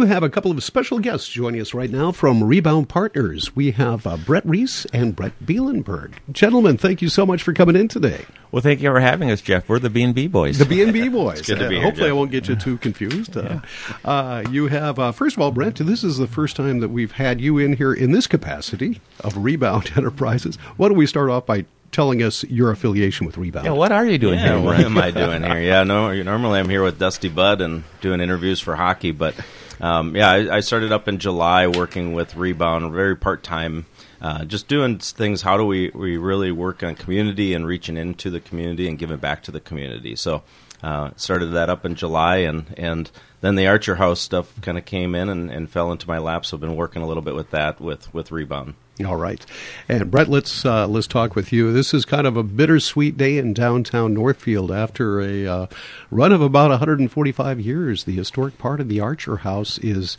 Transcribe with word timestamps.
do 0.00 0.06
have 0.06 0.22
a 0.22 0.30
couple 0.30 0.50
of 0.50 0.62
special 0.64 0.98
guests 0.98 1.28
joining 1.28 1.60
us 1.60 1.74
right 1.74 1.90
now 1.90 2.10
from 2.10 2.42
Rebound 2.42 2.88
Partners. 2.88 3.54
We 3.54 3.72
have 3.72 4.06
uh, 4.06 4.16
Brett 4.16 4.46
Reese 4.46 4.86
and 4.86 5.14
Brent 5.14 5.44
Bielenberg. 5.44 6.14
Gentlemen, 6.32 6.78
thank 6.78 7.02
you 7.02 7.10
so 7.10 7.26
much 7.26 7.42
for 7.42 7.52
coming 7.52 7.76
in 7.76 7.88
today. 7.88 8.24
Well, 8.50 8.62
thank 8.62 8.80
you 8.80 8.90
for 8.90 9.00
having 9.00 9.30
us, 9.30 9.42
Jeff. 9.42 9.68
We're 9.68 9.78
the 9.78 9.90
B 9.90 10.02
and 10.02 10.14
B 10.14 10.26
boys. 10.26 10.58
The 10.58 10.64
B 10.64 10.82
and 10.82 10.92
B 10.92 11.08
boys. 11.10 11.42
good 11.42 11.58
to 11.58 11.68
be 11.68 11.76
uh, 11.76 11.80
here, 11.80 11.82
hopefully, 11.82 12.06
Jeff. 12.06 12.10
I 12.10 12.16
won't 12.16 12.30
get 12.30 12.48
you 12.48 12.56
too 12.56 12.78
confused. 12.78 13.36
Uh, 13.36 13.60
uh, 14.04 14.42
you 14.50 14.68
have, 14.68 14.98
uh, 14.98 15.12
first 15.12 15.36
of 15.36 15.42
all, 15.42 15.50
Brett. 15.50 15.74
This 15.76 16.02
is 16.02 16.16
the 16.16 16.26
first 16.26 16.56
time 16.56 16.80
that 16.80 16.88
we've 16.88 17.12
had 17.12 17.40
you 17.40 17.58
in 17.58 17.74
here 17.74 17.92
in 17.92 18.12
this 18.12 18.26
capacity 18.26 19.00
of 19.20 19.36
Rebound 19.36 19.92
Enterprises. 19.96 20.56
Why 20.78 20.88
don't 20.88 20.96
we 20.96 21.06
start 21.06 21.28
off 21.28 21.44
by 21.44 21.66
telling 21.92 22.22
us 22.22 22.44
your 22.44 22.70
affiliation 22.70 23.26
with 23.26 23.36
Rebound? 23.36 23.66
Yeah, 23.66 23.72
what 23.72 23.92
are 23.92 24.06
you 24.06 24.18
doing 24.18 24.38
Yeah, 24.38 24.56
here, 24.56 24.60
what 24.60 24.80
am 24.80 24.96
I 24.98 25.10
doing 25.10 25.42
here? 25.42 25.60
Yeah, 25.60 25.82
no. 25.82 26.12
Normally, 26.22 26.60
I'm 26.60 26.68
here 26.68 26.82
with 26.82 26.98
Dusty 26.98 27.28
Bud 27.28 27.60
and 27.60 27.84
doing 28.00 28.20
interviews 28.20 28.60
for 28.60 28.76
hockey. 28.76 29.10
But 29.10 29.34
um, 29.80 30.14
yeah, 30.14 30.30
I, 30.30 30.56
I 30.56 30.60
started 30.60 30.92
up 30.92 31.08
in 31.08 31.18
July 31.18 31.66
working 31.66 32.12
with 32.12 32.36
Rebound, 32.36 32.92
very 32.92 33.16
part 33.16 33.42
time, 33.42 33.86
uh, 34.20 34.44
just 34.44 34.68
doing 34.68 34.98
things. 34.98 35.42
How 35.42 35.56
do 35.56 35.64
we 35.64 35.90
we 35.90 36.16
really 36.16 36.52
work 36.52 36.82
on 36.82 36.94
community 36.94 37.54
and 37.54 37.66
reaching 37.66 37.96
into 37.96 38.30
the 38.30 38.40
community 38.40 38.88
and 38.88 38.98
giving 38.98 39.18
back 39.18 39.42
to 39.44 39.50
the 39.50 39.60
community? 39.60 40.14
So 40.16 40.42
uh, 40.82 41.10
started 41.16 41.46
that 41.46 41.70
up 41.70 41.84
in 41.84 41.94
July, 41.94 42.38
and 42.38 42.74
and 42.76 43.10
then 43.40 43.54
the 43.54 43.66
Archer 43.66 43.96
House 43.96 44.20
stuff 44.20 44.60
kind 44.60 44.78
of 44.78 44.84
came 44.84 45.14
in 45.14 45.28
and, 45.28 45.50
and 45.50 45.70
fell 45.70 45.92
into 45.92 46.06
my 46.06 46.18
lap. 46.18 46.44
So 46.44 46.56
I've 46.56 46.60
been 46.60 46.76
working 46.76 47.02
a 47.02 47.06
little 47.06 47.22
bit 47.22 47.34
with 47.34 47.50
that 47.50 47.80
with 47.80 48.12
with 48.14 48.32
Rebound. 48.32 48.74
All 49.04 49.16
right, 49.16 49.44
and 49.88 50.10
Brett, 50.10 50.28
let's 50.28 50.64
uh, 50.64 50.86
let's 50.86 51.06
talk 51.06 51.34
with 51.34 51.52
you. 51.52 51.72
This 51.72 51.94
is 51.94 52.04
kind 52.04 52.26
of 52.26 52.36
a 52.36 52.42
bittersweet 52.42 53.16
day 53.16 53.38
in 53.38 53.54
downtown 53.54 54.12
Northfield 54.12 54.70
after 54.70 55.20
a 55.20 55.46
uh, 55.46 55.66
run 56.10 56.32
of 56.32 56.42
about 56.42 56.70
145 56.70 57.60
years. 57.60 58.04
The 58.04 58.14
historic 58.14 58.58
part 58.58 58.80
of 58.80 58.88
the 58.88 59.00
Archer 59.00 59.38
House 59.38 59.78
is 59.78 60.18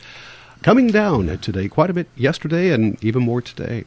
coming 0.62 0.88
down 0.88 1.38
today, 1.38 1.68
quite 1.68 1.90
a 1.90 1.94
bit 1.94 2.08
yesterday, 2.16 2.70
and 2.70 3.02
even 3.04 3.22
more 3.22 3.40
today. 3.40 3.84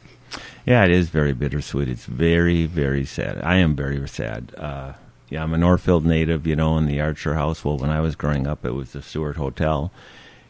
Yeah, 0.64 0.84
it 0.84 0.90
is 0.90 1.08
very 1.08 1.32
bittersweet. 1.32 1.88
It's 1.88 2.06
very, 2.06 2.66
very 2.66 3.04
sad. 3.04 3.40
I 3.42 3.56
am 3.56 3.76
very 3.76 4.06
sad. 4.08 4.54
Uh, 4.56 4.94
yeah, 5.28 5.42
I'm 5.42 5.54
a 5.54 5.58
Northfield 5.58 6.06
native, 6.06 6.46
you 6.46 6.54
know, 6.54 6.78
in 6.78 6.86
the 6.86 7.00
Archer 7.00 7.34
House. 7.34 7.64
Well, 7.64 7.78
when 7.78 7.90
I 7.90 8.00
was 8.00 8.14
growing 8.14 8.46
up, 8.46 8.64
it 8.64 8.72
was 8.72 8.92
the 8.92 9.02
Stewart 9.02 9.36
Hotel. 9.36 9.90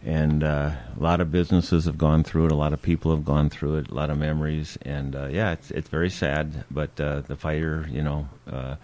And 0.04 0.44
uh, 0.44 0.72
a 0.96 1.02
lot 1.02 1.20
of 1.20 1.32
businesses 1.32 1.86
have 1.86 1.98
gone 1.98 2.22
through 2.22 2.46
it. 2.46 2.52
A 2.52 2.56
lot 2.56 2.72
of 2.72 2.82
people 2.82 3.10
have 3.10 3.24
gone 3.24 3.48
through 3.48 3.76
it. 3.76 3.90
A 3.90 3.94
lot 3.94 4.10
of 4.10 4.18
memories. 4.18 4.78
And 4.82 5.16
uh, 5.16 5.26
yeah, 5.26 5.52
it's 5.52 5.70
it's 5.70 5.88
very 5.88 6.10
sad. 6.10 6.64
But 6.70 7.00
uh, 7.00 7.22
the 7.22 7.36
fire, 7.36 7.88
you 7.90 8.02
know, 8.02 8.28
uh, 8.48 8.76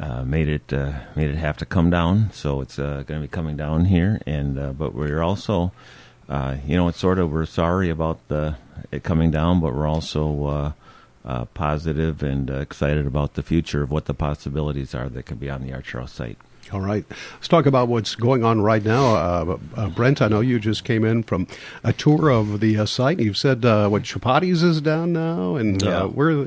uh, 0.00 0.24
made 0.24 0.48
it 0.48 0.72
uh, 0.72 0.98
made 1.14 1.30
it 1.30 1.36
have 1.36 1.58
to 1.58 1.66
come 1.66 1.90
down. 1.90 2.30
So 2.32 2.60
it's 2.62 2.78
uh, 2.78 3.04
going 3.06 3.20
to 3.20 3.28
be 3.28 3.28
coming 3.28 3.56
down 3.56 3.84
here. 3.84 4.20
And 4.26 4.58
uh, 4.58 4.72
but 4.72 4.94
we're 4.94 5.22
also, 5.22 5.72
uh, 6.28 6.56
you 6.66 6.76
know, 6.76 6.88
it's 6.88 6.98
sort 6.98 7.20
of 7.20 7.30
we're 7.30 7.46
sorry 7.46 7.90
about 7.90 8.26
the 8.28 8.56
it 8.90 9.04
coming 9.04 9.30
down, 9.30 9.60
but 9.60 9.74
we're 9.74 9.86
also 9.86 10.74
uh, 11.28 11.44
positive 11.54 12.22
and 12.22 12.50
uh, 12.50 12.54
excited 12.54 13.06
about 13.06 13.34
the 13.34 13.42
future 13.42 13.82
of 13.82 13.90
what 13.92 14.06
the 14.06 14.14
possibilities 14.14 14.94
are 14.94 15.08
that 15.10 15.26
could 15.26 15.38
be 15.38 15.48
on 15.50 15.62
the 15.62 15.72
Archer 15.72 16.04
site. 16.08 16.38
All 16.72 16.80
right, 16.80 17.04
let's 17.34 17.48
talk 17.48 17.64
about 17.64 17.88
what's 17.88 18.14
going 18.14 18.44
on 18.44 18.60
right 18.60 18.84
now. 18.84 19.14
Uh, 19.14 19.58
uh, 19.76 19.88
Brent, 19.88 20.20
I 20.20 20.28
know 20.28 20.40
you 20.40 20.58
just 20.58 20.84
came 20.84 21.02
in 21.04 21.22
from 21.22 21.46
a 21.82 21.92
tour 21.94 22.28
of 22.30 22.60
the 22.60 22.76
uh, 22.78 22.84
site. 22.84 23.20
You've 23.20 23.38
said 23.38 23.64
uh, 23.64 23.88
what 23.88 24.02
Chapati's 24.02 24.62
is 24.62 24.80
down 24.82 25.12
now, 25.14 25.56
and 25.56 25.80
Yeah. 25.82 26.02
uh, 26.02 26.06
where 26.08 26.46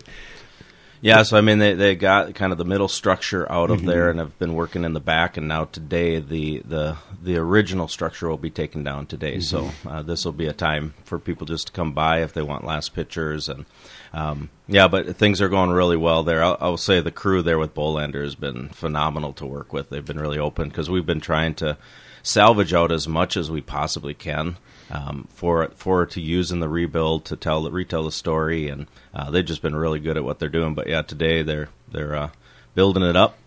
Yeah, 1.04 1.24
so 1.24 1.36
I 1.36 1.42
mean, 1.42 1.58
they, 1.58 1.74
they 1.74 1.96
got 1.96 2.36
kind 2.36 2.52
of 2.52 2.60
the 2.60 2.66
middle 2.66 2.88
structure 2.88 3.52
out 3.52 3.72
of 3.72 3.84
there, 3.84 4.12
and 4.12 4.20
have 4.20 4.38
been 4.38 4.54
working 4.54 4.84
in 4.86 4.94
the 4.94 5.00
back. 5.00 5.36
And 5.36 5.48
now 5.48 5.66
today, 5.66 6.20
the 6.20 6.60
the 6.60 6.98
the 7.24 7.38
original 7.38 7.88
structure 7.88 8.30
will 8.30 8.38
be 8.38 8.52
taken 8.52 8.84
down 8.84 9.08
today. 9.08 9.40
So 9.40 9.72
uh, 9.88 10.04
this 10.04 10.26
will 10.26 10.32
be 10.32 10.46
a 10.46 10.54
time 10.54 10.94
for 11.04 11.18
people 11.18 11.48
just 11.48 11.68
to 11.68 11.74
come 11.74 11.94
by 11.94 12.22
if 12.22 12.34
they 12.34 12.44
want 12.44 12.66
last 12.66 12.94
pictures. 12.94 13.50
And 13.50 13.66
um, 14.14 14.52
yeah, 14.68 14.88
but 14.88 15.16
things 15.16 15.42
are 15.42 15.50
going 15.50 15.72
really 15.72 15.98
well 15.98 16.22
there. 16.24 16.44
I'll, 16.44 16.58
I'll 16.62 16.78
say 16.78 17.02
the 17.02 17.12
crew 17.12 17.42
there 17.42 17.58
with 17.58 17.74
Bolander 17.74 18.24
has 18.24 18.36
been 18.36 18.70
phenomenal 18.70 19.34
to 19.34 19.46
work 19.46 19.74
with. 19.74 19.90
They've 19.90 20.06
been 20.06 20.20
really 20.20 20.40
open 20.40 20.70
because 20.70 20.90
we've 20.90 21.06
been 21.06 21.22
trying 21.22 21.56
to 21.56 21.78
salvage 22.24 22.74
out 22.74 22.92
as 22.92 23.08
much 23.08 23.38
as 23.38 23.50
we 23.50 23.62
possibly 23.62 24.14
can 24.14 24.58
um, 24.92 25.28
for 25.32 25.70
for 25.76 26.06
to 26.06 26.22
use 26.22 26.52
in 26.52 26.60
the 26.60 26.70
rebuild 26.70 27.26
to 27.26 27.36
tell 27.36 27.70
retell 27.70 28.04
the 28.04 28.12
story, 28.12 28.68
and 28.68 28.88
uh, 29.14 29.32
they've 29.32 29.46
just 29.46 29.62
been 29.62 29.76
really 29.76 30.00
good 30.00 30.18
at 30.18 30.24
what 30.24 30.40
they're 30.40 30.50
doing. 30.50 30.74
But 30.74 30.88
yeah, 30.88 31.02
today 31.02 31.42
they're 31.42 31.70
they're 31.90 32.16
uh, 32.16 32.30
building 32.76 33.04
it 33.04 33.16
up, 33.16 33.38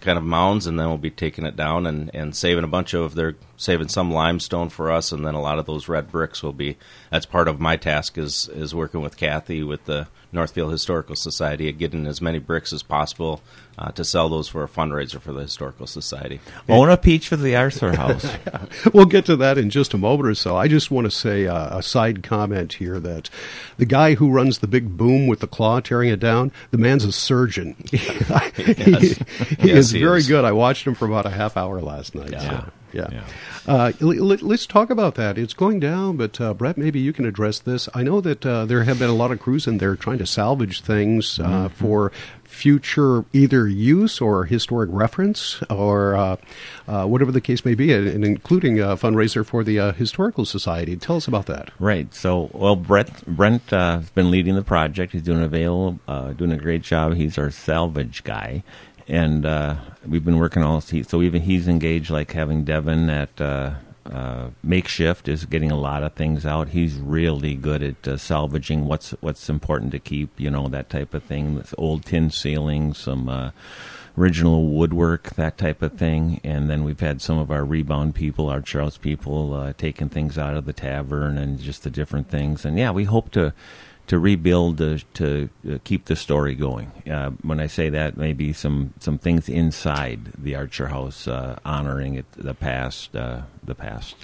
kind 0.00 0.18
of 0.18 0.24
mounds, 0.24 0.66
and 0.66 0.78
then 0.78 0.88
we'll 0.88 0.98
be 0.98 1.10
taking 1.10 1.44
it 1.44 1.56
down 1.56 1.86
and, 1.86 2.10
and 2.14 2.36
saving 2.36 2.64
a 2.64 2.68
bunch 2.68 2.94
of 2.94 3.14
they're 3.14 3.36
saving 3.62 3.88
some 3.88 4.10
limestone 4.10 4.68
for 4.68 4.90
us, 4.90 5.12
and 5.12 5.24
then 5.24 5.34
a 5.34 5.40
lot 5.40 5.58
of 5.58 5.66
those 5.66 5.88
red 5.88 6.10
bricks 6.10 6.42
will 6.42 6.52
be. 6.52 6.76
That's 7.10 7.26
part 7.26 7.46
of 7.48 7.60
my 7.60 7.76
task 7.76 8.18
is 8.18 8.48
is 8.52 8.74
working 8.74 9.00
with 9.02 9.16
Kathy 9.16 9.62
with 9.62 9.84
the 9.84 10.08
Northfield 10.32 10.72
Historical 10.72 11.14
Society 11.14 11.68
at 11.68 11.78
getting 11.78 12.06
as 12.06 12.20
many 12.22 12.38
bricks 12.38 12.72
as 12.72 12.82
possible 12.82 13.42
uh, 13.78 13.90
to 13.92 14.02
sell 14.02 14.28
those 14.30 14.48
for 14.48 14.64
a 14.64 14.68
fundraiser 14.68 15.20
for 15.20 15.32
the 15.32 15.42
Historical 15.42 15.86
Society. 15.86 16.40
Own 16.70 16.88
a 16.88 16.96
peach 16.96 17.28
for 17.28 17.36
the 17.36 17.54
Archer 17.54 17.94
House. 17.96 18.26
we'll 18.94 19.04
get 19.04 19.26
to 19.26 19.36
that 19.36 19.58
in 19.58 19.68
just 19.70 19.92
a 19.94 19.98
moment 19.98 20.28
or 20.30 20.34
so. 20.34 20.56
I 20.56 20.68
just 20.68 20.90
want 20.90 21.04
to 21.04 21.10
say 21.10 21.46
uh, 21.46 21.78
a 21.78 21.82
side 21.82 22.22
comment 22.22 22.72
here 22.74 22.98
that 22.98 23.28
the 23.76 23.84
guy 23.86 24.14
who 24.14 24.30
runs 24.30 24.58
the 24.58 24.66
big 24.66 24.96
boom 24.96 25.26
with 25.26 25.40
the 25.40 25.46
claw 25.46 25.80
tearing 25.80 26.08
it 26.08 26.20
down, 26.20 26.50
the 26.70 26.78
man's 26.78 27.04
a 27.04 27.12
surgeon. 27.12 27.76
he 27.90 27.98
he 27.98 29.16
Yes, 29.60 29.76
is 29.76 29.90
he 29.90 30.00
very 30.00 30.18
is. 30.20 30.28
good. 30.28 30.44
I 30.46 30.52
watched 30.52 30.86
him 30.86 30.94
for 30.94 31.04
about 31.06 31.26
a 31.26 31.30
half 31.30 31.56
hour 31.58 31.80
last 31.80 32.14
night. 32.14 32.30
Yeah. 32.32 32.40
So, 32.64 32.70
yeah. 32.92 33.08
Yeah. 33.10 33.24
Uh, 33.66 33.92
let, 34.00 34.42
us 34.42 34.66
talk 34.66 34.90
about 34.90 35.14
that. 35.14 35.38
It's 35.38 35.54
going 35.54 35.80
down, 35.80 36.16
but 36.16 36.40
uh, 36.40 36.54
Brett, 36.54 36.76
maybe 36.76 37.00
you 37.00 37.12
can 37.12 37.24
address 37.24 37.58
this. 37.60 37.88
I 37.94 38.02
know 38.02 38.20
that 38.20 38.44
uh, 38.44 38.66
there 38.66 38.84
have 38.84 38.98
been 38.98 39.10
a 39.10 39.14
lot 39.14 39.30
of 39.30 39.40
crews 39.40 39.66
in 39.66 39.78
there 39.78 39.96
trying 39.96 40.18
to 40.18 40.26
salvage 40.26 40.80
things 40.82 41.38
uh, 41.38 41.42
Mm-hmm. 41.52 41.74
for 41.74 42.12
future 42.52 43.24
either 43.32 43.66
use 43.66 44.20
or 44.20 44.44
historic 44.44 44.88
reference 44.92 45.62
or 45.70 46.14
uh, 46.14 46.36
uh, 46.86 47.06
whatever 47.06 47.32
the 47.32 47.40
case 47.40 47.64
may 47.64 47.74
be, 47.74 47.92
and, 47.92 48.06
and 48.06 48.24
including 48.24 48.78
a 48.78 48.96
fundraiser 48.96 49.44
for 49.44 49.64
the 49.64 49.78
uh, 49.78 49.92
Historical 49.92 50.44
Society. 50.44 50.94
Tell 50.96 51.16
us 51.16 51.26
about 51.26 51.46
that. 51.46 51.70
Right. 51.78 52.14
So, 52.14 52.50
well, 52.52 52.76
Brett 52.76 53.24
Brent 53.26 53.72
uh, 53.72 53.98
has 53.98 54.10
been 54.10 54.30
leading 54.30 54.54
the 54.54 54.62
project. 54.62 55.12
He's 55.12 55.22
doing 55.22 55.42
avail, 55.42 55.98
uh, 56.06 56.32
doing 56.34 56.52
a 56.52 56.58
great 56.58 56.82
job. 56.82 57.14
He's 57.14 57.38
our 57.38 57.50
salvage 57.50 58.22
guy, 58.22 58.62
and 59.12 59.44
uh, 59.44 59.76
we've 60.06 60.24
been 60.24 60.38
working 60.38 60.62
all. 60.62 60.80
So 60.80 61.20
even 61.20 61.42
he's 61.42 61.68
engaged, 61.68 62.10
like 62.10 62.32
having 62.32 62.64
Devin 62.64 63.10
at 63.10 63.38
uh, 63.38 63.74
uh, 64.06 64.48
makeshift 64.64 65.28
is 65.28 65.44
getting 65.44 65.70
a 65.70 65.76
lot 65.76 66.02
of 66.02 66.14
things 66.14 66.46
out. 66.46 66.70
He's 66.70 66.94
really 66.96 67.54
good 67.54 67.82
at 67.82 68.08
uh, 68.08 68.16
salvaging 68.16 68.86
what's 68.86 69.10
what's 69.20 69.50
important 69.50 69.92
to 69.92 69.98
keep. 69.98 70.40
You 70.40 70.50
know 70.50 70.66
that 70.68 70.88
type 70.88 71.12
of 71.12 71.22
thing. 71.24 71.56
This 71.56 71.74
old 71.78 72.06
tin 72.06 72.30
ceilings, 72.30 72.98
some. 72.98 73.28
Uh, 73.28 73.50
original 74.18 74.68
woodwork, 74.68 75.30
that 75.36 75.56
type 75.56 75.80
of 75.80 75.94
thing. 75.94 76.38
And 76.44 76.68
then 76.68 76.84
we've 76.84 77.00
had 77.00 77.22
some 77.22 77.38
of 77.38 77.50
our 77.50 77.64
rebound 77.64 78.14
people, 78.14 78.50
our 78.50 78.60
Charles 78.60 78.98
people, 78.98 79.54
uh, 79.54 79.72
taking 79.78 80.10
things 80.10 80.36
out 80.36 80.54
of 80.54 80.66
the 80.66 80.74
tavern 80.74 81.38
and 81.38 81.58
just 81.58 81.82
the 81.82 81.88
different 81.88 82.28
things. 82.28 82.66
And 82.66 82.78
yeah, 82.78 82.90
we 82.90 83.04
hope 83.04 83.30
to 83.30 83.54
to 84.06 84.18
rebuild 84.18 84.80
uh, 84.80 84.98
to 85.14 85.48
uh, 85.68 85.78
keep 85.84 86.06
the 86.06 86.16
story 86.16 86.54
going. 86.54 86.90
Uh, 87.10 87.30
when 87.42 87.60
I 87.60 87.66
say 87.66 87.88
that, 87.90 88.16
maybe 88.16 88.52
some 88.52 88.94
some 88.98 89.18
things 89.18 89.48
inside 89.48 90.32
the 90.38 90.54
Archer 90.54 90.88
House 90.88 91.28
uh, 91.28 91.58
honoring 91.64 92.14
it, 92.14 92.30
the 92.32 92.54
past, 92.54 93.14
uh, 93.16 93.42
the 93.62 93.74
past. 93.74 94.16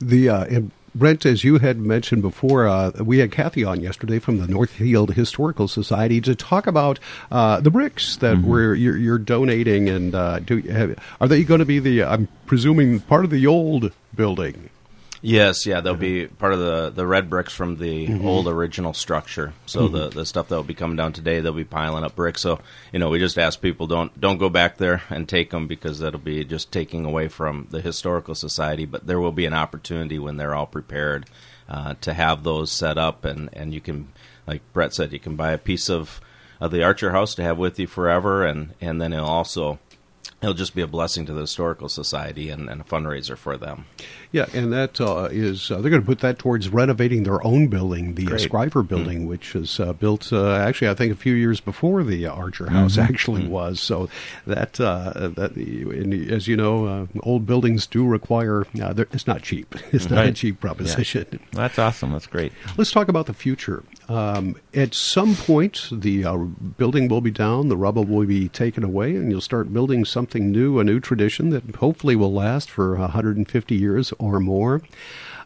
The 0.00 0.28
uh, 0.28 0.44
and 0.44 0.70
Brent, 0.94 1.26
as 1.26 1.42
you 1.42 1.58
had 1.58 1.78
mentioned 1.78 2.22
before, 2.22 2.68
uh, 2.68 2.92
we 3.02 3.18
had 3.18 3.32
Kathy 3.32 3.64
on 3.64 3.80
yesterday 3.80 4.20
from 4.20 4.38
the 4.38 4.46
Northfield 4.46 5.14
Historical 5.14 5.66
Society 5.66 6.20
to 6.20 6.36
talk 6.36 6.68
about 6.68 7.00
uh, 7.32 7.60
the 7.60 7.70
bricks 7.70 8.16
that 8.18 8.38
we're 8.38 8.74
you're, 8.74 8.96
you're 8.96 9.18
donating, 9.18 9.88
and 9.88 10.14
uh, 10.14 10.38
do, 10.38 10.58
have, 10.62 10.96
are 11.20 11.26
they 11.26 11.42
going 11.42 11.58
to 11.58 11.64
be 11.64 11.80
the? 11.80 12.04
I'm 12.04 12.28
presuming 12.46 13.00
part 13.00 13.24
of 13.24 13.30
the 13.30 13.44
old 13.46 13.92
building. 14.14 14.70
Yes, 15.26 15.64
yeah, 15.64 15.80
they'll 15.80 15.94
be 15.94 16.26
part 16.26 16.52
of 16.52 16.58
the, 16.58 16.90
the 16.90 17.06
red 17.06 17.30
bricks 17.30 17.54
from 17.54 17.78
the 17.78 18.20
old 18.22 18.46
original 18.46 18.92
structure. 18.92 19.54
So 19.64 19.88
the, 19.88 20.10
the 20.10 20.26
stuff 20.26 20.48
that 20.48 20.56
will 20.56 20.62
be 20.62 20.74
coming 20.74 20.98
down 20.98 21.14
today, 21.14 21.40
they'll 21.40 21.54
be 21.54 21.64
piling 21.64 22.04
up 22.04 22.14
bricks. 22.14 22.42
So 22.42 22.60
you 22.92 22.98
know, 22.98 23.08
we 23.08 23.18
just 23.18 23.38
ask 23.38 23.58
people 23.62 23.86
don't 23.86 24.20
don't 24.20 24.36
go 24.36 24.50
back 24.50 24.76
there 24.76 25.02
and 25.08 25.26
take 25.26 25.48
them 25.48 25.66
because 25.66 26.00
that'll 26.00 26.20
be 26.20 26.44
just 26.44 26.70
taking 26.70 27.06
away 27.06 27.28
from 27.28 27.68
the 27.70 27.80
historical 27.80 28.34
society. 28.34 28.84
But 28.84 29.06
there 29.06 29.18
will 29.18 29.32
be 29.32 29.46
an 29.46 29.54
opportunity 29.54 30.18
when 30.18 30.36
they're 30.36 30.54
all 30.54 30.66
prepared 30.66 31.24
uh, 31.70 31.94
to 32.02 32.12
have 32.12 32.42
those 32.42 32.70
set 32.70 32.98
up, 32.98 33.24
and, 33.24 33.48
and 33.54 33.72
you 33.72 33.80
can, 33.80 34.12
like 34.46 34.60
Brett 34.74 34.92
said, 34.92 35.14
you 35.14 35.20
can 35.20 35.36
buy 35.36 35.52
a 35.52 35.58
piece 35.58 35.88
of 35.88 36.20
of 36.60 36.70
the 36.70 36.82
Archer 36.82 37.12
House 37.12 37.34
to 37.36 37.42
have 37.42 37.56
with 37.56 37.78
you 37.78 37.86
forever, 37.86 38.44
and 38.44 38.74
and 38.80 39.00
then 39.00 39.14
it'll 39.14 39.26
also 39.26 39.78
it'll 40.44 40.54
just 40.54 40.74
be 40.74 40.82
a 40.82 40.86
blessing 40.86 41.26
to 41.26 41.32
the 41.32 41.40
historical 41.42 41.88
society 41.88 42.50
and, 42.50 42.68
and 42.70 42.80
a 42.80 42.84
fundraiser 42.84 43.36
for 43.36 43.56
them. 43.56 43.86
Yeah, 44.32 44.46
and 44.52 44.72
that 44.72 45.00
uh, 45.00 45.28
is 45.30 45.70
uh, 45.70 45.80
they're 45.80 45.90
going 45.90 46.02
to 46.02 46.06
put 46.06 46.18
that 46.20 46.38
towards 46.38 46.68
renovating 46.68 47.22
their 47.22 47.44
own 47.46 47.68
building, 47.68 48.14
the 48.14 48.26
uh, 48.26 48.30
Great. 48.30 48.40
Scriver 48.42 48.82
building, 48.82 49.20
Mm-hmm. 49.20 49.28
which 49.28 49.54
was 49.54 49.78
uh, 49.80 49.92
built 49.92 50.32
uh, 50.32 50.54
actually 50.56 50.88
I 50.88 50.94
think 50.94 51.12
a 51.12 51.16
few 51.16 51.34
years 51.34 51.60
before 51.60 52.02
the 52.02 52.26
Archer 52.26 52.68
House 52.70 52.96
Mm-hmm. 52.96 53.12
actually 53.12 53.46
was. 53.46 53.80
So 53.80 54.08
that 54.46 54.80
uh, 54.80 55.28
that 55.36 55.52
and 55.56 56.30
as 56.30 56.48
you 56.48 56.56
know, 56.56 56.86
uh, 56.86 57.06
old 57.22 57.46
buildings 57.46 57.86
do 57.86 58.04
require 58.06 58.66
uh, 58.82 58.94
it's 59.12 59.26
not 59.26 59.42
cheap. 59.42 59.74
It's 59.92 60.10
not 60.10 60.26
a 60.26 60.32
cheap 60.32 60.60
proposition. 60.60 61.38
That's 61.52 61.78
awesome. 61.78 62.12
That's 62.12 62.26
great. 62.26 62.52
Let's 62.76 62.90
talk 62.90 63.08
about 63.08 63.26
the 63.26 63.34
future. 63.34 63.84
Um, 64.08 64.56
at 64.74 64.94
some 64.94 65.34
point, 65.34 65.88
the 65.90 66.24
uh, 66.24 66.36
building 66.36 67.08
will 67.08 67.20
be 67.20 67.30
down, 67.30 67.68
the 67.68 67.76
rubble 67.76 68.04
will 68.04 68.26
be 68.26 68.48
taken 68.48 68.84
away, 68.84 69.16
and 69.16 69.30
you'll 69.30 69.40
start 69.40 69.72
building 69.72 70.04
something 70.04 70.50
new, 70.50 70.78
a 70.78 70.84
new 70.84 71.00
tradition 71.00 71.50
that 71.50 71.76
hopefully 71.76 72.14
will 72.14 72.32
last 72.32 72.70
for 72.70 72.96
150 72.96 73.74
years 73.74 74.12
or 74.18 74.40
more. 74.40 74.82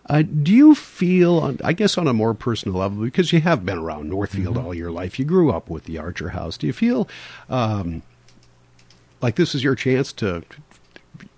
Uh, 0.06 0.22
do 0.22 0.52
you 0.52 0.74
feel, 0.74 1.56
I 1.62 1.72
guess, 1.72 1.98
on 1.98 2.08
a 2.08 2.14
more 2.14 2.34
personal 2.34 2.78
level, 2.78 3.04
because 3.04 3.32
you 3.32 3.40
have 3.42 3.64
been 3.64 3.78
around 3.78 4.08
Northfield 4.08 4.56
all 4.56 4.74
your 4.74 4.90
life, 4.90 5.18
you 5.18 5.24
grew 5.24 5.52
up 5.52 5.68
with 5.68 5.84
the 5.84 5.98
Archer 5.98 6.30
House. 6.30 6.56
Do 6.56 6.66
you 6.66 6.72
feel 6.72 7.06
um, 7.50 8.02
like 9.20 9.36
this 9.36 9.54
is 9.54 9.62
your 9.62 9.74
chance 9.74 10.12
to? 10.14 10.42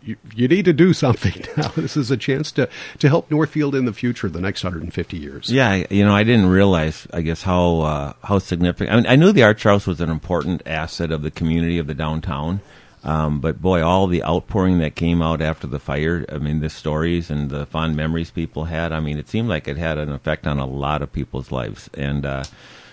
You, 0.02 0.16
you 0.34 0.48
need 0.48 0.64
to 0.64 0.72
do 0.72 0.92
something 0.92 1.44
now. 1.56 1.68
This 1.68 1.96
is 1.96 2.10
a 2.10 2.16
chance 2.16 2.50
to, 2.52 2.68
to 2.98 3.08
help 3.08 3.30
Northfield 3.30 3.74
in 3.74 3.84
the 3.84 3.92
future, 3.92 4.28
the 4.28 4.40
next 4.40 4.64
150 4.64 5.16
years. 5.16 5.50
Yeah, 5.50 5.84
you 5.90 6.04
know, 6.04 6.14
I 6.14 6.24
didn't 6.24 6.48
realize, 6.48 7.06
I 7.12 7.20
guess, 7.20 7.42
how 7.42 7.80
uh, 7.80 8.12
how 8.24 8.38
significant. 8.38 8.90
I 8.90 8.96
mean, 8.96 9.06
I 9.06 9.16
knew 9.16 9.32
the 9.32 9.42
Arch 9.42 9.62
House 9.64 9.86
was 9.86 10.00
an 10.00 10.10
important 10.10 10.62
asset 10.64 11.10
of 11.10 11.22
the 11.22 11.30
community 11.30 11.78
of 11.78 11.86
the 11.86 11.94
downtown, 11.94 12.60
um, 13.04 13.40
but 13.40 13.60
boy, 13.60 13.82
all 13.82 14.06
the 14.06 14.24
outpouring 14.24 14.78
that 14.78 14.94
came 14.94 15.20
out 15.20 15.42
after 15.42 15.66
the 15.66 15.78
fire. 15.78 16.24
I 16.30 16.38
mean, 16.38 16.60
the 16.60 16.70
stories 16.70 17.30
and 17.30 17.50
the 17.50 17.66
fond 17.66 17.94
memories 17.94 18.30
people 18.30 18.64
had. 18.64 18.92
I 18.92 19.00
mean, 19.00 19.18
it 19.18 19.28
seemed 19.28 19.48
like 19.48 19.68
it 19.68 19.76
had 19.76 19.98
an 19.98 20.10
effect 20.12 20.46
on 20.46 20.58
a 20.58 20.66
lot 20.66 21.02
of 21.02 21.12
people's 21.12 21.52
lives, 21.52 21.90
and. 21.94 22.24
Uh, 22.24 22.44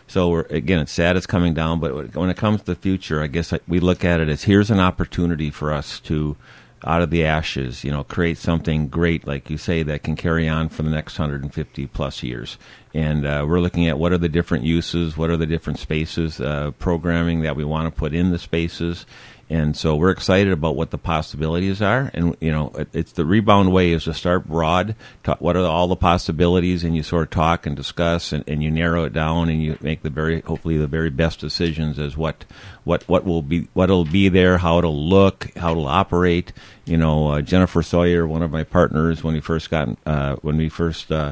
so 0.09 0.37
again, 0.37 0.79
it's 0.79 0.93
sad 0.93 1.17
it's 1.17 1.25
coming 1.25 1.53
down, 1.53 1.81
but 1.81 2.15
when 2.15 2.29
it 2.29 2.37
comes 2.37 2.61
to 2.61 2.67
the 2.67 2.75
future, 2.75 3.21
I 3.21 3.27
guess 3.27 3.53
we 3.67 3.81
look 3.81 4.05
at 4.05 4.21
it 4.21 4.29
as 4.29 4.43
here's 4.43 4.71
an 4.71 4.79
opportunity 4.79 5.49
for 5.51 5.73
us 5.73 5.99
to, 6.01 6.37
out 6.83 7.01
of 7.01 7.09
the 7.09 7.25
ashes, 7.25 7.83
you 7.83 7.91
know, 7.91 8.03
create 8.03 8.37
something 8.37 8.87
great, 8.87 9.25
like 9.25 9.49
you 9.49 9.57
say, 9.57 9.83
that 9.83 10.03
can 10.03 10.15
carry 10.15 10.47
on 10.47 10.69
for 10.69 10.83
the 10.83 10.89
next 10.89 11.17
150 11.17 11.87
plus 11.87 12.23
years. 12.23 12.57
And 12.93 13.25
uh, 13.25 13.45
we're 13.47 13.59
looking 13.59 13.87
at 13.87 13.97
what 13.97 14.11
are 14.11 14.17
the 14.17 14.29
different 14.29 14.63
uses, 14.63 15.17
what 15.17 15.29
are 15.29 15.37
the 15.37 15.45
different 15.45 15.79
spaces, 15.79 16.39
uh, 16.39 16.71
programming 16.79 17.41
that 17.41 17.55
we 17.55 17.63
want 17.63 17.93
to 17.93 17.99
put 17.99 18.13
in 18.13 18.31
the 18.31 18.39
spaces. 18.39 19.05
And 19.49 19.77
so 19.77 19.95
we're 19.95 20.11
excited 20.11 20.51
about 20.51 20.75
what 20.75 20.91
the 20.91 20.97
possibilities 20.97 21.81
are. 21.81 22.11
And, 22.13 22.35
you 22.41 22.51
know, 22.51 22.71
it, 22.75 22.89
it's 22.91 23.11
the 23.13 23.25
rebound 23.25 23.71
way 23.71 23.93
is 23.93 24.03
to 24.03 24.13
start 24.13 24.45
broad, 24.45 24.95
talk, 25.23 25.39
what 25.39 25.55
are 25.55 25.63
all 25.63 25.87
the 25.87 25.95
possibilities, 25.95 26.83
and 26.83 26.95
you 26.95 27.01
sort 27.01 27.23
of 27.23 27.29
talk 27.29 27.65
and 27.65 27.73
discuss 27.73 28.33
and, 28.33 28.43
and 28.45 28.61
you 28.61 28.69
narrow 28.69 29.05
it 29.05 29.13
down 29.13 29.47
and 29.47 29.63
you 29.63 29.77
make 29.79 30.01
the 30.01 30.09
very, 30.09 30.41
hopefully 30.41 30.75
the 30.75 30.87
very 30.87 31.09
best 31.09 31.39
decisions 31.39 31.97
as 31.97 32.17
what, 32.17 32.43
what, 32.83 33.07
what 33.07 33.23
will 33.23 33.41
be, 33.41 33.69
what'll 33.73 34.03
be 34.03 34.27
there, 34.27 34.57
how 34.57 34.79
it'll 34.79 35.07
look, 35.07 35.55
how 35.55 35.71
it'll 35.71 35.87
operate. 35.87 36.51
You 36.83 36.97
know, 36.97 37.29
uh, 37.29 37.41
Jennifer 37.41 37.81
Sawyer, 37.81 38.27
one 38.27 38.41
of 38.41 38.51
my 38.51 38.65
partners 38.65 39.23
when 39.23 39.33
we 39.33 39.39
first 39.39 39.69
got, 39.69 39.97
uh, 40.05 40.35
when 40.41 40.57
we 40.57 40.67
first, 40.67 41.09
uh, 41.09 41.31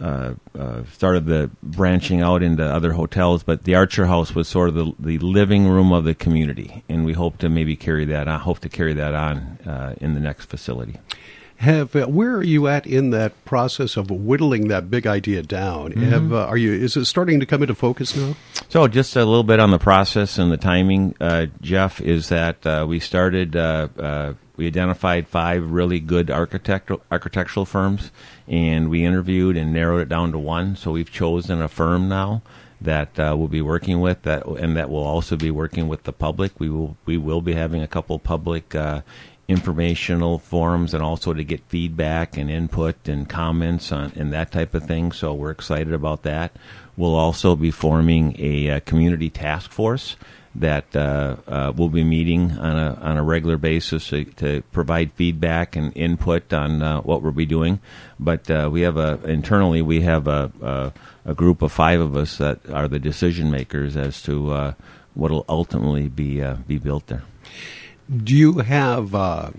uh, 0.00 0.34
uh, 0.58 0.82
started 0.92 1.26
the 1.26 1.50
branching 1.62 2.20
out 2.20 2.42
into 2.42 2.64
other 2.64 2.92
hotels, 2.92 3.42
but 3.42 3.64
the 3.64 3.74
Archer 3.74 4.06
House 4.06 4.34
was 4.34 4.48
sort 4.48 4.68
of 4.68 4.74
the, 4.74 4.92
the 4.98 5.18
living 5.18 5.68
room 5.68 5.92
of 5.92 6.04
the 6.04 6.14
community, 6.14 6.84
and 6.88 7.04
we 7.04 7.12
hope 7.12 7.38
to 7.38 7.48
maybe 7.48 7.76
carry 7.76 8.04
that 8.04 8.28
on. 8.28 8.40
Hope 8.40 8.60
to 8.60 8.68
carry 8.68 8.94
that 8.94 9.14
on 9.14 9.36
uh, 9.66 9.94
in 10.00 10.14
the 10.14 10.20
next 10.20 10.46
facility. 10.46 10.98
Have 11.56 11.96
uh, 11.96 12.06
where 12.06 12.36
are 12.36 12.42
you 12.42 12.68
at 12.68 12.86
in 12.86 13.10
that 13.10 13.44
process 13.44 13.96
of 13.96 14.12
whittling 14.12 14.68
that 14.68 14.88
big 14.88 15.08
idea 15.08 15.42
down? 15.42 15.90
Mm-hmm. 15.90 16.02
Have 16.04 16.32
uh, 16.32 16.46
are 16.46 16.56
you 16.56 16.72
is 16.72 16.96
it 16.96 17.06
starting 17.06 17.40
to 17.40 17.46
come 17.46 17.62
into 17.62 17.74
focus 17.74 18.14
now? 18.14 18.36
So, 18.68 18.86
just 18.86 19.16
a 19.16 19.24
little 19.24 19.42
bit 19.42 19.58
on 19.58 19.72
the 19.72 19.78
process 19.78 20.38
and 20.38 20.52
the 20.52 20.56
timing, 20.56 21.16
uh, 21.20 21.46
Jeff, 21.60 22.00
is 22.00 22.28
that 22.28 22.64
uh, 22.64 22.86
we 22.88 23.00
started. 23.00 23.56
We 24.58 24.66
identified 24.66 25.28
five 25.28 25.70
really 25.70 26.00
good 26.00 26.32
architectural 26.32 27.00
architectural 27.12 27.64
firms, 27.64 28.10
and 28.48 28.90
we 28.90 29.04
interviewed 29.04 29.56
and 29.56 29.72
narrowed 29.72 30.02
it 30.02 30.08
down 30.08 30.32
to 30.32 30.38
one. 30.38 30.74
So 30.74 30.90
we've 30.90 31.12
chosen 31.12 31.62
a 31.62 31.68
firm 31.68 32.08
now 32.08 32.42
that 32.80 33.18
uh, 33.20 33.36
we'll 33.38 33.46
be 33.46 33.62
working 33.62 34.00
with 34.00 34.22
that, 34.22 34.44
and 34.46 34.76
that 34.76 34.90
will 34.90 35.04
also 35.04 35.36
be 35.36 35.52
working 35.52 35.86
with 35.86 36.02
the 36.02 36.12
public. 36.12 36.58
We 36.58 36.68
will 36.68 36.96
we 37.06 37.16
will 37.16 37.40
be 37.40 37.54
having 37.54 37.82
a 37.82 37.88
couple 37.88 38.18
public. 38.18 38.74
Uh, 38.74 39.02
informational 39.48 40.38
forums 40.38 40.92
and 40.92 41.02
also 41.02 41.32
to 41.32 41.42
get 41.42 41.60
feedback 41.68 42.36
and 42.36 42.50
input 42.50 43.08
and 43.08 43.28
comments 43.30 43.90
on 43.90 44.12
and 44.14 44.30
that 44.30 44.52
type 44.52 44.74
of 44.74 44.84
thing 44.84 45.10
so 45.10 45.32
we're 45.32 45.50
excited 45.50 45.94
about 45.94 46.22
that 46.22 46.52
we'll 46.98 47.14
also 47.14 47.56
be 47.56 47.70
forming 47.70 48.36
a, 48.38 48.70
uh 48.70 48.80
community 48.80 49.30
task 49.30 49.70
force 49.70 50.16
that 50.54 50.96
uh, 50.96 51.36
uh, 51.46 51.72
will 51.76 51.88
be 51.88 52.02
meeting 52.02 52.52
on 52.52 52.76
a 52.76 52.94
on 52.94 53.16
a 53.16 53.22
regular 53.22 53.56
basis 53.56 54.08
to, 54.08 54.24
to 54.24 54.62
provide 54.72 55.12
feedback 55.12 55.76
and 55.76 55.96
input 55.96 56.52
on 56.52 56.82
uh, 56.82 57.00
what 57.02 57.22
we'll 57.22 57.32
be 57.32 57.46
doing. 57.46 57.78
But 58.18 58.50
uh, 58.50 58.68
we 58.72 58.80
have 58.80 58.96
a 58.96 59.20
internally 59.24 59.82
we 59.82 60.00
have 60.02 60.26
a, 60.26 60.50
a 60.60 60.92
a 61.30 61.34
group 61.34 61.62
of 61.62 61.70
five 61.70 62.00
of 62.00 62.16
us 62.16 62.38
that 62.38 62.68
are 62.70 62.88
the 62.88 62.98
decision 62.98 63.50
makers 63.50 63.96
as 63.96 64.20
to 64.22 64.74
what 65.14 65.30
will 65.30 65.44
ultimately 65.48 66.08
be 66.08 66.42
be 66.66 66.78
built 66.78 67.06
there. 67.06 67.22
Do 68.08 68.34
you 68.34 68.58
have? 68.60 69.14
Uh, 69.14 69.50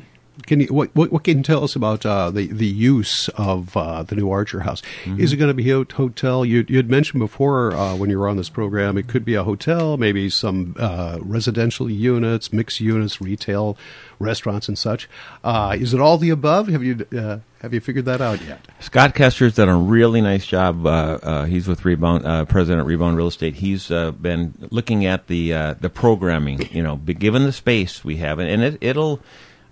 can 0.45 0.59
you 0.61 0.67
what, 0.67 0.93
what 0.95 1.11
what 1.11 1.23
can 1.23 1.37
you 1.37 1.43
tell 1.43 1.63
us 1.63 1.75
about 1.75 2.05
uh, 2.05 2.29
the 2.31 2.47
the 2.47 2.67
use 2.67 3.29
of 3.29 3.75
uh, 3.75 4.03
the 4.03 4.15
new 4.15 4.29
Archer 4.29 4.61
House? 4.61 4.81
Mm-hmm. 5.03 5.19
Is 5.19 5.33
it 5.33 5.37
going 5.37 5.49
to 5.49 5.53
be 5.53 5.69
a 5.71 5.83
hotel? 5.83 6.45
You 6.45 6.65
you 6.67 6.77
had 6.77 6.89
mentioned 6.89 7.19
before 7.19 7.73
uh, 7.73 7.95
when 7.95 8.09
you 8.09 8.19
were 8.19 8.27
on 8.27 8.37
this 8.37 8.49
program, 8.49 8.97
it 8.97 9.07
could 9.07 9.25
be 9.25 9.35
a 9.35 9.43
hotel, 9.43 9.97
maybe 9.97 10.29
some 10.29 10.75
uh, 10.79 11.19
residential 11.21 11.89
units, 11.89 12.53
mixed 12.53 12.79
units, 12.79 13.21
retail, 13.21 13.77
restaurants, 14.19 14.67
and 14.67 14.77
such. 14.77 15.09
Uh, 15.43 15.75
is 15.79 15.93
it 15.93 15.99
all 15.99 16.17
the 16.17 16.29
above? 16.29 16.67
Have 16.67 16.83
you 16.83 17.05
uh, 17.17 17.39
have 17.61 17.73
you 17.73 17.81
figured 17.81 18.05
that 18.05 18.21
out 18.21 18.41
yet? 18.41 18.65
Scott 18.79 19.13
Kester's 19.15 19.55
done 19.55 19.67
a 19.67 19.77
really 19.77 20.21
nice 20.21 20.45
job. 20.45 20.85
Uh, 20.85 21.19
uh, 21.21 21.45
he's 21.45 21.67
with 21.67 21.83
Rebound, 21.83 22.25
uh, 22.25 22.45
President 22.45 22.87
Rebound 22.87 23.17
Real 23.17 23.27
Estate. 23.27 23.55
He's 23.55 23.91
uh, 23.91 24.11
been 24.11 24.53
looking 24.71 25.05
at 25.05 25.27
the 25.27 25.53
uh, 25.53 25.73
the 25.73 25.89
programming. 25.89 26.69
You 26.71 26.83
know, 26.83 26.95
given 26.95 27.43
the 27.43 27.51
space 27.51 28.03
we 28.03 28.17
have, 28.17 28.39
and 28.39 28.63
it, 28.63 28.77
it'll. 28.81 29.19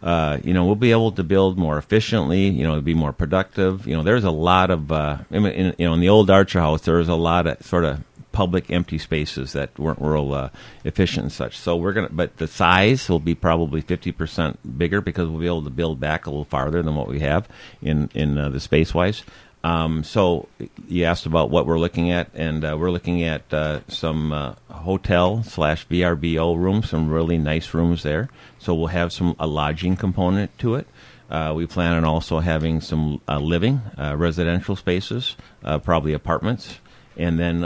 Uh, 0.01 0.37
you 0.43 0.53
know, 0.53 0.65
we'll 0.65 0.75
be 0.75 0.91
able 0.91 1.11
to 1.11 1.23
build 1.23 1.57
more 1.57 1.77
efficiently. 1.77 2.47
You 2.49 2.63
know, 2.63 2.79
be 2.81 2.93
more 2.93 3.13
productive. 3.13 3.87
You 3.87 3.97
know, 3.97 4.03
there's 4.03 4.23
a 4.23 4.31
lot 4.31 4.69
of, 4.69 4.91
uh, 4.91 5.17
I 5.31 5.39
mean, 5.39 5.53
in, 5.53 5.75
you 5.77 5.87
know, 5.87 5.93
in 5.93 5.99
the 5.99 6.09
old 6.09 6.29
Archer 6.29 6.59
House, 6.59 6.81
there 6.81 6.97
was 6.97 7.09
a 7.09 7.15
lot 7.15 7.47
of 7.47 7.61
sort 7.65 7.83
of 7.83 8.03
public 8.31 8.69
empty 8.69 8.99
spaces 8.99 9.53
that 9.53 9.79
weren't 9.79 9.99
real 9.99 10.31
uh, 10.31 10.49
efficient 10.83 11.23
and 11.23 11.31
such. 11.31 11.57
So 11.57 11.75
we're 11.75 11.93
gonna, 11.93 12.09
but 12.11 12.37
the 12.37 12.45
size 12.45 13.09
will 13.09 13.19
be 13.19 13.33
probably 13.33 13.81
fifty 13.81 14.11
percent 14.11 14.77
bigger 14.77 15.01
because 15.01 15.27
we'll 15.27 15.39
be 15.39 15.47
able 15.47 15.63
to 15.63 15.71
build 15.71 15.99
back 15.99 16.27
a 16.27 16.29
little 16.29 16.45
farther 16.45 16.83
than 16.83 16.93
what 16.93 17.07
we 17.07 17.21
have 17.21 17.47
in 17.81 18.11
in 18.13 18.37
uh, 18.37 18.49
the 18.49 18.59
space 18.59 18.93
wise. 18.93 19.23
Um, 19.67 20.05
so 20.05 20.47
you 20.87 21.03
asked 21.03 21.25
about 21.25 21.49
what 21.49 21.65
we're 21.65 21.77
looking 21.77 22.09
at, 22.09 22.29
and 22.33 22.63
uh, 22.63 22.77
we're 22.79 22.89
looking 22.89 23.23
at 23.23 23.53
uh, 23.53 23.81
some 23.89 24.31
uh, 24.31 24.55
hotel 24.69 25.43
slash 25.43 25.85
VRBO 25.89 26.57
rooms, 26.57 26.89
some 26.89 27.09
really 27.09 27.37
nice 27.37 27.73
rooms 27.73 28.01
there. 28.03 28.29
So 28.59 28.73
we'll 28.73 28.87
have 28.87 29.11
some 29.11 29.35
a 29.37 29.45
lodging 29.45 29.97
component 29.97 30.57
to 30.59 30.75
it. 30.75 30.87
Uh, 31.29 31.51
we 31.53 31.67
plan 31.67 31.91
on 31.95 32.05
also 32.05 32.39
having 32.39 32.79
some 32.79 33.19
uh, 33.27 33.39
living 33.39 33.81
uh, 33.97 34.15
residential 34.15 34.77
spaces, 34.77 35.35
probably 35.83 36.13
apartments, 36.13 36.79
and 37.17 37.37
then 37.37 37.61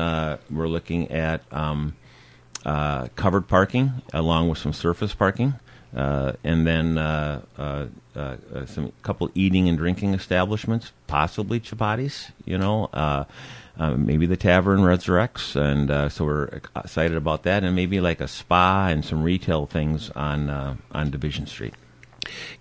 we're 0.49 0.67
looking 0.67 1.11
at 1.11 1.43
um, 1.53 1.93
covered 2.63 3.47
parking 3.47 4.01
along 4.11 4.49
with 4.49 4.57
some 4.57 4.73
surface 4.73 5.13
parking, 5.13 5.53
and 5.93 6.65
then 6.65 6.95
uh, 8.15 8.37
uh, 8.53 8.65
some 8.65 8.91
couple 9.03 9.29
eating 9.35 9.69
and 9.69 9.77
drinking 9.77 10.13
establishments, 10.13 10.91
possibly 11.07 11.59
chapatis. 11.59 12.31
You 12.45 12.57
know, 12.57 12.89
uh, 12.93 13.25
uh, 13.77 13.91
maybe 13.91 14.25
the 14.25 14.37
tavern 14.37 14.81
resurrects, 14.81 15.55
and 15.55 15.89
uh, 15.89 16.09
so 16.09 16.25
we're 16.25 16.61
excited 16.75 17.15
about 17.17 17.43
that, 17.43 17.63
and 17.63 17.75
maybe 17.75 18.01
like 18.01 18.19
a 18.19 18.27
spa 18.27 18.87
and 18.87 19.03
some 19.05 19.23
retail 19.23 19.65
things 19.65 20.09
on 20.11 20.49
on 20.91 21.09
Division 21.09 21.47
Street. 21.47 21.73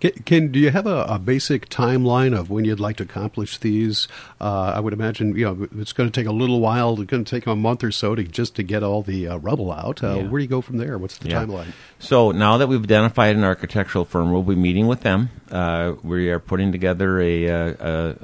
Can, 0.01 0.11
can 0.25 0.53
do 0.53 0.59
you 0.59 0.71
have 0.71 0.87
a, 0.87 1.05
a 1.05 1.19
basic 1.19 1.69
timeline 1.69 2.39
of 2.39 2.51
when 2.51 2.65
you'd 2.65 2.81
like 2.81 2.97
to 2.97 3.03
accomplish 3.03 3.59
these? 3.59 4.09
Uh, 4.41 4.73
I 4.75 4.81
would 4.81 4.93
imagine 4.93 5.37
you 5.37 5.45
know 5.45 5.69
it's 5.79 5.93
going 5.93 6.11
to 6.11 6.21
take 6.21 6.27
a 6.29 6.33
little 6.33 6.61
while. 6.61 7.01
It's 7.01 7.11
going 7.11 7.25
to 7.25 7.31
take 7.31 7.47
a 7.47 7.55
month 7.57 7.85
or 7.85 7.91
so 7.93 8.15
to 8.15 8.25
just 8.25 8.57
to 8.57 8.63
get 8.63 8.83
all 8.83 9.03
the 9.03 9.29
uh, 9.29 9.37
rubble 9.37 9.73
out. 9.73 10.03
Uh, 10.03 10.15
Yeah. 10.17 10.23
Where 10.29 10.39
do 10.39 10.43
you 10.45 10.49
go 10.49 10.61
from 10.61 10.79
there? 10.79 10.99
What's 10.99 11.19
the 11.19 11.29
Yeah. 11.29 11.45
timeline? 11.45 11.73
So 11.99 12.31
now 12.33 12.57
that 12.57 12.69
we've 12.69 12.83
identified 12.83 13.37
an 13.37 13.45
architectural 13.45 14.05
firm, 14.05 14.33
we'll 14.33 14.43
be 14.43 14.55
meeting 14.55 14.87
with 14.87 15.01
them. 15.01 15.31
Uh, 15.51 15.95
we 16.03 16.31
are 16.31 16.39
putting 16.41 16.73
together 16.73 17.21
a, 17.21 17.49
uh, 17.49 17.75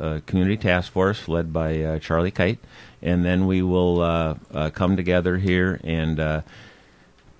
a, 0.00 0.14
a 0.16 0.20
community 0.22 0.56
task 0.56 0.92
force 0.92 1.28
led 1.28 1.52
by 1.52 1.82
uh, 1.82 1.98
Charlie 1.98 2.30
Kite, 2.30 2.58
and 3.02 3.24
then 3.24 3.46
we 3.46 3.62
will 3.62 4.00
uh, 4.00 4.34
uh, 4.54 4.70
come 4.70 4.96
together 4.96 5.36
here 5.36 5.80
and 5.84 6.42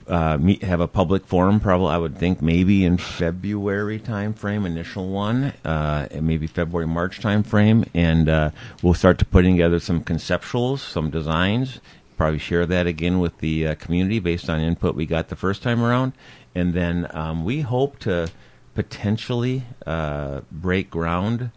uh, 0.09 0.39
meet, 0.39 0.63
have 0.63 0.81
a 0.81 0.89
public 0.89 1.27
forum. 1.27 1.61
Probably, 1.61 1.89
I 1.89 1.99
would 1.99 2.17
think 2.17 2.41
maybe 2.41 2.85
in 2.85 2.99
February 2.99 3.99
timeframe, 3.99 4.67
initial 4.67 5.09
one, 5.09 5.53
uh, 5.65 6.09
and 6.11 6.27
maybe 6.27 6.47
February 6.47 6.87
March 6.87 7.21
timeframe, 7.21 7.89
and 7.95 8.29
uh, 8.29 8.51
we'll 8.83 8.95
start 8.95 9.19
to 9.19 9.25
putting 9.25 9.55
together 9.55 9.81
some 9.81 10.03
conceptuals, 10.03 10.79
some 10.79 11.11
designs. 11.11 11.81
Probably 12.17 12.39
share 12.39 12.67
that 12.67 12.87
again 12.87 13.19
with 13.19 13.39
the 13.39 13.69
uh, 13.69 13.75
community 13.75 14.19
based 14.19 14.49
on 14.49 14.61
input 14.61 14.95
we 14.95 15.07
got 15.07 15.29
the 15.29 15.37
first 15.37 15.63
time 15.63 15.83
around, 15.83 16.13
and 16.55 16.73
then 16.73 17.09
um, 17.11 17.45
we 17.45 17.61
hope 17.61 17.99
to 18.01 18.31
potentially 18.75 19.65
uh, 19.87 20.41
break 20.51 20.91
ground 20.91 21.51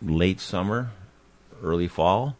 late 0.00 0.40
summer, 0.40 0.90
early 1.62 1.88
fall 1.88 2.36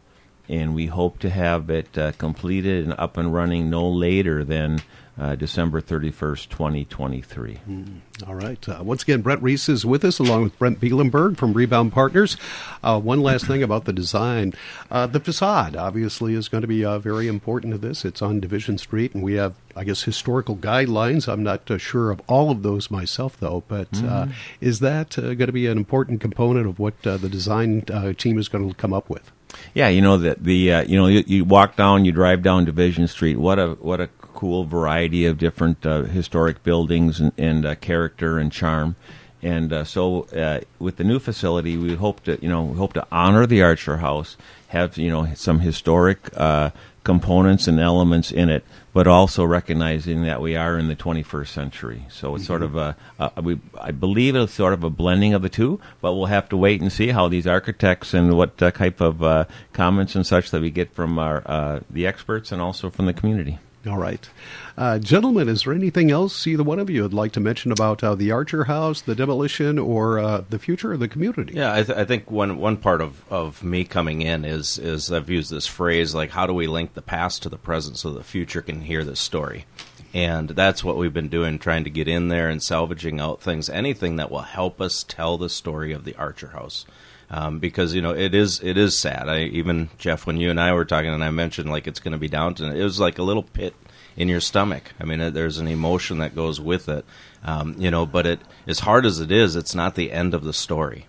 and 0.49 0.75
we 0.75 0.87
hope 0.87 1.19
to 1.19 1.29
have 1.29 1.69
it 1.69 1.97
uh, 1.97 2.11
completed 2.13 2.83
and 2.83 2.93
up 2.97 3.17
and 3.17 3.33
running 3.33 3.69
no 3.69 3.87
later 3.87 4.43
than 4.43 4.81
uh, 5.17 5.35
December 5.35 5.79
31st, 5.79 6.49
2023. 6.49 7.59
Mm, 7.69 7.99
all 8.27 8.33
right. 8.33 8.67
Uh, 8.67 8.81
once 8.83 9.03
again, 9.03 9.21
Brett 9.21 9.41
Reese 9.43 9.69
is 9.69 9.85
with 9.85 10.03
us 10.03 10.17
along 10.17 10.43
with 10.43 10.57
Brent 10.57 10.79
Bielenberg 10.79 11.37
from 11.37 11.53
Rebound 11.53 11.91
Partners. 11.93 12.35
Uh, 12.81 12.99
one 12.99 13.21
last 13.21 13.45
thing 13.45 13.61
about 13.61 13.85
the 13.85 13.93
design. 13.93 14.53
Uh, 14.89 15.05
the 15.05 15.19
facade, 15.19 15.75
obviously, 15.75 16.33
is 16.33 16.49
going 16.49 16.63
to 16.63 16.67
be 16.67 16.83
uh, 16.83 16.97
very 16.97 17.27
important 17.27 17.73
to 17.73 17.77
this. 17.77 18.05
It's 18.05 18.23
on 18.23 18.39
Division 18.39 18.79
Street, 18.79 19.13
and 19.13 19.23
we 19.23 19.33
have, 19.33 19.53
I 19.75 19.83
guess, 19.83 20.03
historical 20.03 20.55
guidelines. 20.55 21.31
I'm 21.31 21.43
not 21.43 21.69
sure 21.79 22.09
of 22.09 22.19
all 22.27 22.49
of 22.49 22.63
those 22.63 22.89
myself, 22.89 23.37
though, 23.39 23.63
but 23.67 23.91
mm. 23.91 24.33
is 24.61 24.79
that 24.79 25.15
going 25.15 25.37
to 25.37 25.51
be 25.51 25.67
an 25.67 25.77
important 25.77 26.21
component 26.21 26.65
of 26.65 26.79
what 26.79 26.99
the 27.03 27.17
design 27.19 27.81
team 28.17 28.39
is 28.39 28.47
going 28.47 28.67
to 28.67 28.75
come 28.75 28.93
up 28.93 29.09
with? 29.09 29.31
Yeah, 29.73 29.89
you 29.89 30.01
know 30.01 30.17
that 30.17 30.43
the 30.43 30.73
uh, 30.73 30.83
you 30.83 30.97
know 30.97 31.07
you, 31.07 31.23
you, 31.25 31.45
walk 31.45 31.75
down, 31.75 32.05
you 32.05 32.11
drive 32.11 32.41
down 32.41 32.65
Division 32.65 33.07
Street. 33.07 33.37
What 33.37 33.59
a 33.59 33.69
what 33.81 34.01
a 34.01 34.07
cool 34.33 34.65
variety 34.65 35.25
of 35.25 35.37
different 35.37 35.85
uh, 35.85 36.03
historic 36.03 36.63
buildings 36.63 37.19
and, 37.19 37.31
and 37.37 37.65
uh, 37.65 37.75
character 37.75 38.39
and 38.39 38.51
charm. 38.51 38.95
And 39.41 39.73
uh, 39.73 39.83
so, 39.83 40.23
uh, 40.35 40.61
with 40.79 40.95
the 40.95 41.03
new 41.03 41.19
facility, 41.19 41.75
we 41.75 41.95
hope 41.95 42.23
to 42.23 42.39
you 42.41 42.49
know 42.49 42.63
we 42.63 42.77
hope 42.77 42.93
to 42.93 43.05
honor 43.11 43.45
the 43.45 43.61
Archer 43.61 43.97
House, 43.97 44.37
have 44.69 44.97
you 44.97 45.09
know 45.09 45.33
some 45.35 45.59
historic 45.59 46.29
uh, 46.35 46.71
components 47.03 47.67
and 47.67 47.79
elements 47.79 48.31
in 48.31 48.49
it, 48.49 48.63
but 48.93 49.07
also 49.07 49.43
recognizing 49.43 50.23
that 50.23 50.41
we 50.41 50.55
are 50.55 50.77
in 50.77 50.87
the 50.87 50.95
21st 50.95 51.47
century. 51.47 52.05
So 52.09 52.35
it's 52.35 52.43
mm-hmm. 52.43 52.47
sort 52.47 52.61
of 52.63 52.75
a, 52.75 52.95
a 53.19 53.41
we, 53.41 53.59
I 53.79 53.91
believe 53.91 54.35
it's 54.35 54.53
sort 54.53 54.73
of 54.73 54.83
a 54.83 54.89
blending 54.89 55.33
of 55.33 55.41
the 55.41 55.49
two, 55.49 55.79
but 56.01 56.13
we'll 56.13 56.27
have 56.27 56.49
to 56.49 56.57
wait 56.57 56.81
and 56.81 56.91
see 56.91 57.09
how 57.09 57.27
these 57.27 57.47
architects 57.47 58.13
and 58.13 58.37
what 58.37 58.61
uh, 58.61 58.71
type 58.71 59.01
of 59.01 59.21
uh, 59.21 59.45
comments 59.73 60.15
and 60.15 60.25
such 60.25 60.51
that 60.51 60.61
we 60.61 60.71
get 60.71 60.93
from 60.93 61.19
our 61.19 61.43
uh, 61.45 61.79
the 61.89 62.07
experts 62.07 62.51
and 62.51 62.61
also 62.61 62.89
from 62.89 63.05
the 63.05 63.13
community. 63.13 63.59
All 63.85 63.97
right. 63.97 64.29
Uh, 64.77 64.97
gentlemen, 64.97 65.49
is 65.49 65.63
there 65.63 65.73
anything 65.73 66.09
else 66.09 66.47
either 66.47 66.63
one 66.63 66.79
of 66.79 66.89
you 66.89 67.01
would 67.01 67.13
like 67.13 67.33
to 67.33 67.41
mention 67.41 67.69
about 67.69 68.01
uh, 68.01 68.15
the 68.15 68.31
Archer 68.31 68.63
House, 68.63 69.01
the 69.01 69.13
demolition, 69.13 69.77
or 69.77 70.19
uh, 70.19 70.43
the 70.49 70.57
future 70.57 70.93
of 70.93 71.01
the 71.01 71.09
community? 71.09 71.53
Yeah, 71.53 71.73
I, 71.73 71.83
th- 71.83 71.97
I, 71.97 72.05
think 72.05 72.31
one 72.31 72.57
one 72.59 72.77
part 72.77 73.01
of, 73.01 73.21
of 73.29 73.61
me 73.61 73.83
coming 73.83 74.21
in 74.21 74.45
is 74.45 74.79
is 74.79 75.11
I've 75.11 75.29
used 75.29 75.51
this 75.51 75.67
phrase 75.67 76.15
like 76.15 76.29
how 76.29 76.47
do 76.47 76.53
we 76.53 76.65
link 76.65 76.93
the 76.93 77.01
past 77.01 77.43
to 77.43 77.49
the 77.49 77.57
present 77.57 77.97
so 77.97 78.11
the 78.11 78.23
future 78.23 78.61
can 78.61 78.81
hear 78.81 79.03
this 79.03 79.19
story, 79.19 79.65
and 80.13 80.49
that's 80.49 80.81
what 80.81 80.95
we've 80.95 81.13
been 81.13 81.27
doing, 81.27 81.59
trying 81.59 81.83
to 81.83 81.89
get 81.89 82.07
in 82.07 82.29
there 82.29 82.47
and 82.47 82.63
salvaging 82.63 83.19
out 83.19 83.41
things, 83.41 83.69
anything 83.69 84.15
that 84.15 84.31
will 84.31 84.41
help 84.43 84.79
us 84.79 85.03
tell 85.03 85.37
the 85.37 85.49
story 85.49 85.91
of 85.91 86.05
the 86.05 86.15
Archer 86.15 86.49
House. 86.49 86.85
Um, 87.33 87.57
because 87.57 87.95
you 87.95 88.01
know 88.03 88.13
it 88.13 88.35
is 88.35 88.61
it 88.61 88.77
is 88.77 88.95
sad. 88.95 89.27
I 89.27 89.45
even 89.45 89.89
Jeff, 89.97 90.27
when 90.27 90.37
you 90.37 90.51
and 90.51 90.61
I 90.61 90.71
were 90.71 90.85
talking, 90.85 91.11
and 91.11 91.23
I 91.23 91.31
mentioned 91.31 91.67
like 91.67 91.87
it's 91.87 91.99
going 91.99 92.11
to 92.11 92.19
be 92.19 92.27
Downton. 92.27 92.75
It 92.75 92.83
was 92.83 92.99
like 92.99 93.17
a 93.17 93.23
little 93.23 93.41
pit 93.41 93.73
in 94.15 94.29
your 94.29 94.39
stomach. 94.39 94.93
I 94.99 95.05
mean, 95.05 95.33
there's 95.33 95.57
an 95.57 95.67
emotion 95.67 96.19
that 96.19 96.35
goes 96.35 96.61
with 96.61 96.87
it. 96.87 97.03
Um, 97.43 97.75
you 97.79 97.89
know, 97.89 98.05
but 98.05 98.27
it 98.27 98.39
as 98.67 98.81
hard 98.81 99.03
as 99.07 99.19
it 99.19 99.31
is, 99.31 99.55
it's 99.55 99.73
not 99.73 99.95
the 99.95 100.11
end 100.11 100.35
of 100.35 100.43
the 100.43 100.53
story. 100.53 101.07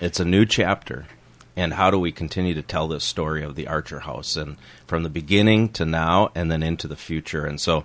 It's 0.00 0.18
a 0.18 0.24
new 0.24 0.46
chapter. 0.46 1.08
And 1.58 1.74
how 1.74 1.90
do 1.90 1.98
we 1.98 2.10
continue 2.10 2.54
to 2.54 2.62
tell 2.62 2.88
this 2.88 3.04
story 3.04 3.42
of 3.42 3.54
the 3.54 3.66
Archer 3.66 4.00
House 4.00 4.36
and 4.36 4.56
from 4.86 5.02
the 5.02 5.10
beginning 5.10 5.70
to 5.70 5.84
now 5.84 6.30
and 6.34 6.50
then 6.50 6.62
into 6.62 6.88
the 6.88 6.96
future? 6.96 7.44
And 7.44 7.60
so 7.60 7.84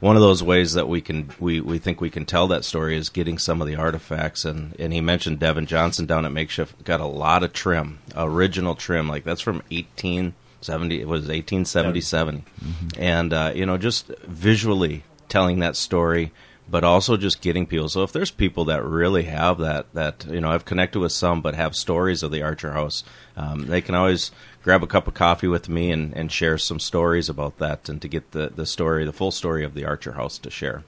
one 0.00 0.16
of 0.16 0.22
those 0.22 0.42
ways 0.42 0.74
that 0.74 0.88
we 0.88 1.00
can 1.00 1.30
we, 1.38 1.60
we 1.60 1.78
think 1.78 2.00
we 2.00 2.10
can 2.10 2.24
tell 2.24 2.46
that 2.48 2.64
story 2.64 2.96
is 2.96 3.08
getting 3.08 3.38
some 3.38 3.60
of 3.60 3.66
the 3.66 3.76
artifacts. 3.76 4.44
And, 4.44 4.78
and 4.78 4.92
he 4.92 5.00
mentioned 5.00 5.38
Devin 5.40 5.66
Johnson 5.66 6.06
down 6.06 6.24
at 6.24 6.32
Makeshift 6.32 6.84
got 6.84 7.00
a 7.00 7.06
lot 7.06 7.42
of 7.42 7.52
trim 7.52 7.98
original 8.16 8.74
trim. 8.74 9.08
Like 9.08 9.24
that's 9.24 9.40
from 9.40 9.56
1870 9.70 11.00
it 11.00 11.08
was 11.08 11.22
1877 11.22 12.44
mm-hmm. 12.62 12.88
and 13.00 13.32
uh, 13.32 13.52
you 13.54 13.64
know 13.66 13.76
just 13.76 14.08
visually 14.24 15.04
telling 15.28 15.60
that 15.60 15.76
story 15.76 16.32
but 16.70 16.84
also 16.84 17.16
just 17.16 17.40
getting 17.40 17.66
people. 17.66 17.88
So 17.88 18.02
if 18.02 18.12
there's 18.12 18.30
people 18.30 18.66
that 18.66 18.84
really 18.84 19.22
have 19.24 19.58
that 19.58 19.92
that 19.94 20.26
you 20.26 20.40
know 20.40 20.50
I've 20.50 20.64
connected 20.64 21.00
with 21.00 21.12
some 21.12 21.40
but 21.40 21.54
have 21.54 21.74
stories 21.74 22.22
of 22.22 22.30
the 22.30 22.42
Archer 22.42 22.72
House 22.72 23.02
um, 23.36 23.66
they 23.66 23.80
can 23.80 23.94
always 23.94 24.30
grab 24.68 24.82
a 24.82 24.86
cup 24.86 25.08
of 25.08 25.14
coffee 25.14 25.48
with 25.48 25.66
me 25.66 25.90
and, 25.90 26.14
and 26.14 26.30
share 26.30 26.58
some 26.58 26.78
stories 26.78 27.30
about 27.30 27.56
that 27.56 27.88
and 27.88 28.02
to 28.02 28.06
get 28.06 28.32
the, 28.32 28.52
the 28.54 28.66
story, 28.66 29.02
the 29.06 29.14
full 29.14 29.30
story 29.30 29.64
of 29.64 29.72
the 29.72 29.82
Archer 29.82 30.12
House 30.12 30.36
to 30.36 30.50
share. 30.50 30.84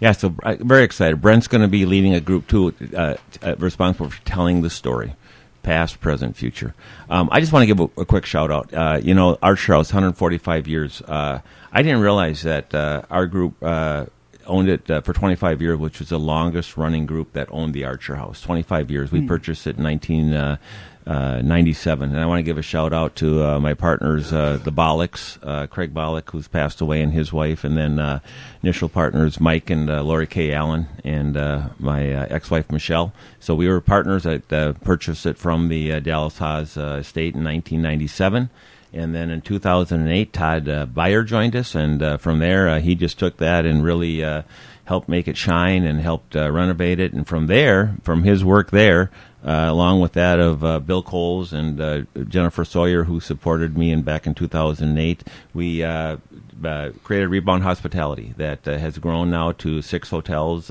Yeah, 0.00 0.10
so 0.10 0.34
uh, 0.42 0.56
very 0.58 0.82
excited. 0.82 1.22
Brent's 1.22 1.46
going 1.46 1.62
to 1.62 1.68
be 1.68 1.86
leading 1.86 2.12
a 2.12 2.18
group 2.20 2.48
too, 2.48 2.74
uh, 2.96 3.14
uh, 3.40 3.54
responsible 3.58 4.10
for 4.10 4.20
telling 4.24 4.62
the 4.62 4.68
story, 4.68 5.14
past, 5.62 6.00
present, 6.00 6.34
future. 6.34 6.74
Um, 7.08 7.28
I 7.30 7.38
just 7.38 7.52
want 7.52 7.62
to 7.62 7.68
give 7.68 7.78
a, 7.78 8.00
a 8.00 8.04
quick 8.04 8.26
shout 8.26 8.50
out. 8.50 8.74
Uh, 8.74 8.98
you 9.00 9.14
know, 9.14 9.38
Archer 9.40 9.74
House, 9.74 9.92
145 9.92 10.66
years. 10.66 11.02
Uh, 11.02 11.38
I 11.70 11.82
didn't 11.82 12.00
realize 12.00 12.42
that 12.42 12.74
uh, 12.74 13.02
our 13.10 13.28
group 13.28 13.62
owned 13.62 14.68
it 14.68 14.86
for 15.04 15.12
25 15.12 15.62
years, 15.62 15.78
which 15.78 16.00
was 16.00 16.08
the 16.08 16.18
longest 16.18 16.76
running 16.76 17.06
group 17.06 17.32
that 17.34 17.46
owned 17.52 17.74
the 17.74 17.84
Archer 17.84 18.16
House. 18.16 18.40
25 18.40 18.90
years. 18.90 19.12
We 19.12 19.20
mm. 19.20 19.28
purchased 19.28 19.68
it 19.68 19.76
in 19.76 19.84
19. 19.84 20.32
Uh, 20.32 20.56
97. 21.06 22.10
And 22.10 22.20
I 22.20 22.26
want 22.26 22.38
to 22.38 22.42
give 22.42 22.58
a 22.58 22.62
shout 22.62 22.92
out 22.92 23.16
to 23.16 23.44
uh, 23.44 23.60
my 23.60 23.74
partners, 23.74 24.32
uh, 24.32 24.58
the 24.62 24.72
Bollocks, 24.72 25.38
uh, 25.42 25.66
Craig 25.66 25.92
Bollock, 25.92 26.30
who's 26.30 26.48
passed 26.48 26.80
away, 26.80 27.02
and 27.02 27.12
his 27.12 27.32
wife, 27.32 27.64
and 27.64 27.76
then 27.76 27.98
uh, 27.98 28.20
initial 28.62 28.88
partners 28.88 29.40
Mike 29.40 29.70
and 29.70 29.86
Lori 29.86 30.26
K. 30.26 30.52
Allen, 30.52 30.88
and 31.04 31.34
my 31.78 32.06
ex-wife 32.06 32.70
Michelle. 32.70 33.12
So 33.40 33.54
we 33.54 33.68
were 33.68 33.80
partners. 33.80 34.26
I 34.26 34.38
purchased 34.38 35.26
it 35.26 35.38
from 35.38 35.68
the 35.68 36.00
Dallas 36.00 36.38
Haas 36.38 36.76
estate 36.76 37.34
in 37.34 37.44
1997. 37.44 38.50
And 38.94 39.14
then 39.14 39.30
in 39.30 39.40
2008, 39.40 40.32
Todd 40.32 40.68
uh, 40.68 40.86
Beyer 40.86 41.22
joined 41.22 41.56
us, 41.56 41.74
and 41.74 42.02
uh, 42.02 42.16
from 42.18 42.40
there, 42.40 42.68
uh, 42.68 42.80
he 42.80 42.94
just 42.94 43.18
took 43.18 43.38
that 43.38 43.64
and 43.64 43.82
really 43.82 44.20
helped 44.84 45.08
make 45.08 45.28
it 45.28 45.36
shine 45.36 45.84
and 45.84 46.00
helped 46.00 46.34
renovate 46.34 47.00
it. 47.00 47.12
And 47.12 47.26
from 47.26 47.46
there, 47.46 47.96
from 48.02 48.24
his 48.24 48.44
work 48.44 48.70
there, 48.70 49.10
uh, 49.44 49.66
along 49.68 50.00
with 50.00 50.12
that 50.12 50.38
of 50.38 50.62
uh, 50.62 50.78
Bill 50.78 51.02
Coles 51.02 51.52
and 51.52 51.80
uh, 51.80 52.02
Jennifer 52.28 52.64
Sawyer, 52.64 53.04
who 53.04 53.18
supported 53.18 53.76
me 53.76 53.90
in 53.90 54.02
back 54.02 54.26
in 54.26 54.34
2008. 54.34 55.24
We 55.52 55.82
uh, 55.82 56.18
uh, 56.64 56.90
created 57.02 57.28
Rebound 57.28 57.64
Hospitality 57.64 58.34
that 58.36 58.68
uh, 58.68 58.78
has 58.78 58.98
grown 58.98 59.30
now 59.30 59.50
to 59.52 59.82
six 59.82 60.10
hotels, 60.10 60.70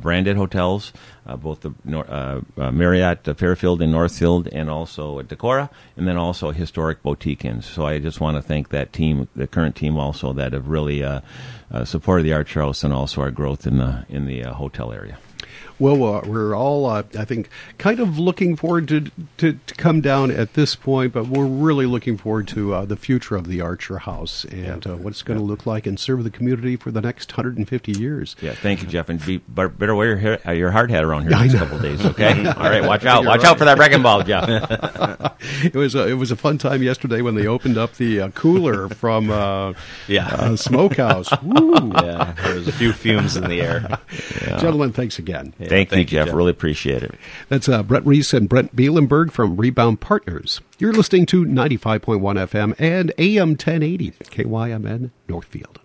branded 0.00 0.36
hotels, 0.36 0.92
both 1.38 1.62
the 1.62 1.74
Nor- 1.84 2.42
Marriott 2.56 3.24
Fairfield 3.36 3.82
in 3.82 3.90
Northfield 3.90 4.46
and 4.52 4.70
also 4.70 5.18
at 5.18 5.26
Decorah, 5.26 5.68
and 5.96 6.06
then 6.06 6.16
also 6.16 6.52
historic 6.52 7.02
boutique 7.02 7.44
inns. 7.44 7.66
So 7.66 7.86
I 7.86 7.98
just 7.98 8.20
want 8.20 8.36
to 8.36 8.42
thank 8.42 8.68
that 8.68 8.92
team, 8.92 9.28
the 9.34 9.48
current 9.48 9.74
team 9.74 9.96
also, 9.96 10.32
that 10.34 10.52
have 10.52 10.68
really 10.68 11.04
supported 11.84 12.22
the 12.22 12.34
Archer 12.34 12.60
House 12.60 12.84
and 12.84 12.94
also 12.94 13.20
our 13.20 13.32
growth 13.32 13.66
in 13.66 13.78
the 13.78 14.06
in 14.08 14.26
the 14.26 14.42
hotel 14.42 14.92
area. 14.92 15.18
Well, 15.82 16.04
uh, 16.04 16.20
we're 16.24 16.54
all, 16.54 16.86
uh, 16.86 17.02
I 17.18 17.24
think, 17.24 17.48
kind 17.76 17.98
of 17.98 18.16
looking 18.16 18.54
forward 18.54 18.86
to, 18.86 19.10
to, 19.38 19.58
to 19.66 19.74
come 19.74 20.00
down 20.00 20.30
at 20.30 20.54
this 20.54 20.76
point, 20.76 21.12
but 21.12 21.26
we're 21.26 21.44
really 21.44 21.86
looking 21.86 22.16
forward 22.16 22.46
to 22.48 22.72
uh, 22.72 22.84
the 22.84 22.94
future 22.94 23.34
of 23.34 23.48
the 23.48 23.60
Archer 23.60 23.98
House 23.98 24.44
and 24.44 24.86
uh, 24.86 24.94
what 24.94 25.10
it's 25.10 25.22
going 25.22 25.40
to 25.40 25.44
look 25.44 25.66
like 25.66 25.84
and 25.84 25.98
serve 25.98 26.22
the 26.22 26.30
community 26.30 26.76
for 26.76 26.92
the 26.92 27.00
next 27.00 27.32
150 27.32 27.98
years. 27.98 28.36
Yeah, 28.40 28.52
thank 28.52 28.80
you, 28.80 28.86
Jeff, 28.86 29.08
and 29.08 29.26
be 29.26 29.38
better 29.38 29.96
wear 29.96 30.06
your 30.06 30.16
hair, 30.18 30.38
uh, 30.46 30.52
your 30.52 30.70
hard 30.70 30.92
hat 30.92 31.02
around 31.02 31.22
here 31.22 31.30
next 31.36 31.56
couple 31.56 31.80
days. 31.80 32.06
Okay, 32.06 32.46
all 32.46 32.62
right, 32.62 32.84
watch 32.84 33.04
out, 33.04 33.24
watch 33.24 33.38
right. 33.38 33.48
out 33.48 33.58
for 33.58 33.64
that 33.64 33.76
wrecking 33.76 34.04
ball, 34.04 34.22
Jeff. 34.22 34.48
it 35.64 35.74
was 35.74 35.96
a, 35.96 36.06
it 36.06 36.14
was 36.14 36.30
a 36.30 36.36
fun 36.36 36.58
time 36.58 36.84
yesterday 36.84 37.22
when 37.22 37.34
they 37.34 37.48
opened 37.48 37.76
up 37.76 37.94
the 37.94 38.20
uh, 38.20 38.28
cooler 38.28 38.88
from 38.88 39.30
yeah 40.06 40.54
Smokehouse. 40.54 41.28
Woo. 41.42 41.90
Yeah, 41.94 42.34
there 42.40 42.54
was 42.54 42.68
a 42.68 42.72
few 42.72 42.92
fumes 42.92 43.36
in 43.36 43.48
the 43.48 43.60
air. 43.60 43.98
Yeah. 44.46 44.58
Gentlemen, 44.58 44.92
thanks 44.92 45.18
again. 45.18 45.54
Yeah, 45.58 45.71
thank, 45.72 45.90
thank, 45.90 46.10
you, 46.12 46.18
Jeff. 46.18 46.26
Jeff. 46.26 46.34
Really 46.34 46.50
appreciate 46.50 47.02
it. 47.02 47.14
That's 47.48 47.68
uh, 47.68 47.82
Brett 47.82 48.06
Reese 48.06 48.32
and 48.32 48.48
Brent 48.48 48.74
Bielenberg 48.74 49.32
from 49.32 49.56
Rebound 49.56 50.00
Partners. 50.00 50.60
You're 50.78 50.92
listening 50.92 51.26
to 51.26 51.44
95.1 51.44 52.20
FM 52.20 52.74
and 52.78 53.12
AM 53.18 53.50
1080 53.50 54.10
KYMN 54.10 55.10
Northfield. 55.28 55.81